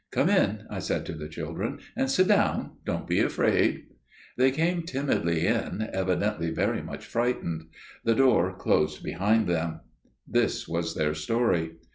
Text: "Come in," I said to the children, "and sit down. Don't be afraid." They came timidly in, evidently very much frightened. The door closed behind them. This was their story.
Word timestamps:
"Come 0.11 0.29
in," 0.29 0.65
I 0.67 0.79
said 0.79 1.05
to 1.05 1.13
the 1.13 1.29
children, 1.29 1.77
"and 1.95 2.09
sit 2.09 2.27
down. 2.27 2.71
Don't 2.85 3.05
be 3.05 3.19
afraid." 3.19 3.85
They 4.35 4.49
came 4.49 4.81
timidly 4.81 5.45
in, 5.45 5.91
evidently 5.93 6.49
very 6.49 6.81
much 6.81 7.05
frightened. 7.05 7.67
The 8.03 8.15
door 8.15 8.51
closed 8.57 9.03
behind 9.03 9.45
them. 9.47 9.81
This 10.27 10.67
was 10.67 10.95
their 10.95 11.13
story. 11.13 11.73